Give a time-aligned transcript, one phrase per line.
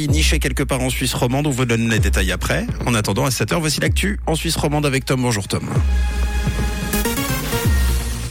[0.00, 1.46] nichée quelque part en Suisse romande.
[1.46, 2.66] On vous donne les détails après.
[2.86, 5.22] En attendant, à 7h, voici l'actu en Suisse romande avec Tom.
[5.22, 5.68] Bonjour Tom.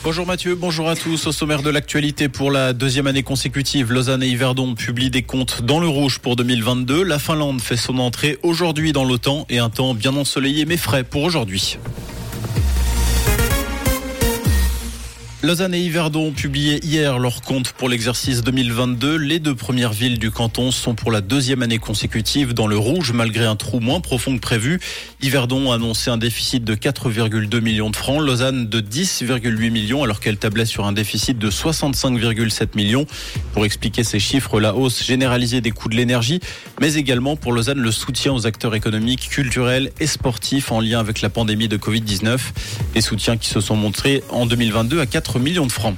[0.03, 1.27] Bonjour Mathieu, bonjour à tous.
[1.27, 5.61] Au sommaire de l'actualité pour la deuxième année consécutive, Lausanne et Yverdon publient des comptes
[5.61, 7.03] dans le rouge pour 2022.
[7.03, 11.05] La Finlande fait son entrée aujourd'hui dans l'OTAN et un temps bien ensoleillé mais frais
[11.05, 11.77] pour aujourd'hui.
[15.43, 19.17] Lausanne et Yverdon ont publié hier leurs comptes pour l'exercice 2022.
[19.17, 23.11] Les deux premières villes du canton sont pour la deuxième année consécutive dans le rouge
[23.11, 24.79] malgré un trou moins profond que prévu.
[25.21, 30.21] Yverdon a annoncé un déficit de 4,2 millions de francs, Lausanne de 10,8 millions alors
[30.21, 33.05] qu'elle tablait sur un déficit de 65,7 millions.
[33.51, 36.39] Pour expliquer ces chiffres, la hausse généralisée des coûts de l'énergie,
[36.79, 41.19] mais également pour Lausanne le soutien aux acteurs économiques, culturels et sportifs en lien avec
[41.19, 42.39] la pandémie de Covid-19.
[42.93, 45.95] Des soutiens qui se sont montrés en 2022 à 4 millions de francs.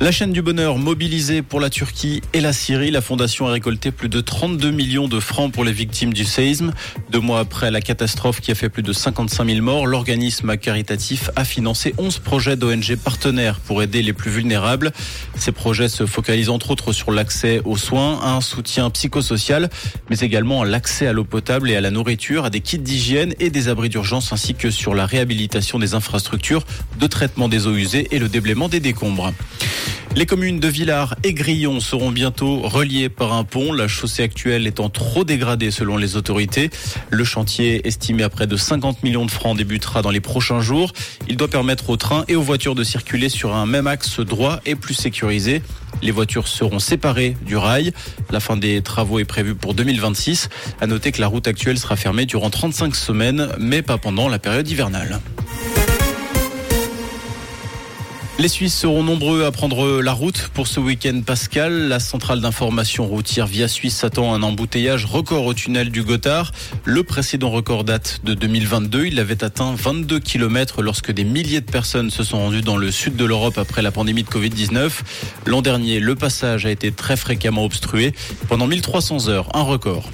[0.00, 2.90] La chaîne du bonheur mobilisée pour la Turquie et la Syrie.
[2.90, 6.72] La fondation a récolté plus de 32 millions de francs pour les victimes du séisme.
[7.10, 11.30] Deux mois après la catastrophe qui a fait plus de 55 000 morts, l'organisme caritatif
[11.36, 14.90] a financé 11 projets d'ONG partenaires pour aider les plus vulnérables.
[15.36, 19.70] Ces projets se focalisent entre autres sur l'accès aux soins, un soutien psychosocial,
[20.10, 23.50] mais également l'accès à l'eau potable et à la nourriture, à des kits d'hygiène et
[23.50, 26.64] des abris d'urgence ainsi que sur la réhabilitation des infrastructures
[26.98, 29.32] de traitement des eaux usées et le déblaiement des décombres.
[30.14, 34.66] Les communes de Villars et Grillon seront bientôt reliées par un pont, la chaussée actuelle
[34.66, 36.68] étant trop dégradée selon les autorités.
[37.10, 40.92] Le chantier, estimé à près de 50 millions de francs, débutera dans les prochains jours.
[41.28, 44.60] Il doit permettre aux trains et aux voitures de circuler sur un même axe droit
[44.66, 45.62] et plus sécurisé.
[46.02, 47.92] Les voitures seront séparées du rail.
[48.30, 50.50] La fin des travaux est prévue pour 2026.
[50.82, 54.38] À noter que la route actuelle sera fermée durant 35 semaines, mais pas pendant la
[54.38, 55.20] période hivernale.
[58.38, 61.88] Les Suisses seront nombreux à prendre la route pour ce week-end pascal.
[61.88, 66.50] La centrale d'information routière Via Suisse s'attend à un embouteillage record au tunnel du Gothard.
[66.84, 69.06] Le précédent record date de 2022.
[69.06, 72.90] Il avait atteint 22 km lorsque des milliers de personnes se sont rendues dans le
[72.90, 74.90] sud de l'Europe après la pandémie de Covid-19.
[75.46, 78.14] L'an dernier, le passage a été très fréquemment obstrué
[78.48, 80.10] pendant 1300 heures, un record.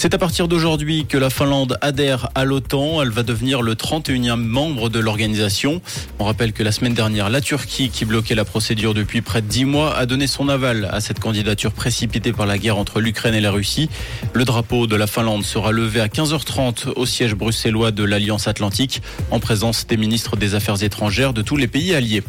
[0.00, 3.02] C'est à partir d'aujourd'hui que la Finlande adhère à l'OTAN.
[3.02, 5.82] Elle va devenir le 31e membre de l'organisation.
[6.20, 9.48] On rappelle que la semaine dernière, la Turquie, qui bloquait la procédure depuis près de
[9.48, 13.34] 10 mois, a donné son aval à cette candidature précipitée par la guerre entre l'Ukraine
[13.34, 13.90] et la Russie.
[14.34, 19.02] Le drapeau de la Finlande sera levé à 15h30 au siège bruxellois de l'Alliance Atlantique
[19.32, 22.22] en présence des ministres des Affaires étrangères de tous les pays alliés.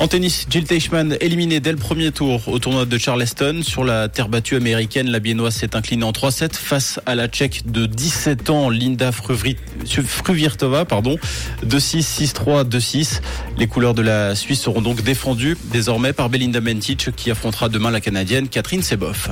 [0.00, 3.60] En tennis, Jill Teichmann éliminé dès le premier tour au tournoi de Charleston.
[3.62, 7.70] Sur la terre battue américaine, la biennoise s'est inclinée en 3-7 face à la tchèque
[7.70, 11.18] de 17 ans, Linda Fruvirtova, pardon,
[11.66, 13.20] 2-6, 6-3, 2-6.
[13.58, 17.90] Les couleurs de la Suisse seront donc défendues désormais par Belinda Mentic qui affrontera demain
[17.90, 19.28] la Canadienne Catherine Seboff.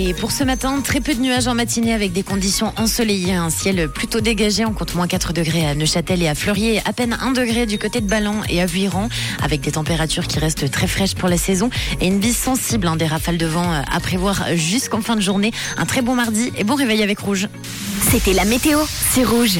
[0.00, 3.50] Et pour ce matin, très peu de nuages en matinée avec des conditions ensoleillées, un
[3.50, 4.64] ciel plutôt dégagé.
[4.64, 7.80] On compte moins 4 degrés à Neuchâtel et à Fleurier, à peine 1 degré du
[7.80, 9.08] côté de Ballon et à Vuiran,
[9.42, 11.68] avec des températures qui restent très fraîches pour la saison
[12.00, 15.20] et une bise sensible, hein, des rafales de vent euh, à prévoir jusqu'en fin de
[15.20, 15.50] journée.
[15.76, 17.48] Un très bon mardi et bon réveil avec Rouge.
[18.08, 18.78] C'était la météo,
[19.10, 19.56] c'est Rouge.